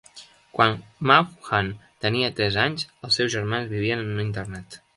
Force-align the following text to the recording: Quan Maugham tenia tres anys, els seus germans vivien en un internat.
Quan 0.59 0.71
Maugham 1.11 1.69
tenia 2.07 2.31
tres 2.41 2.59
anys, 2.63 2.87
els 3.09 3.21
seus 3.21 3.33
germans 3.35 3.71
vivien 3.77 4.05
en 4.07 4.13
un 4.17 4.27
internat. 4.29 4.83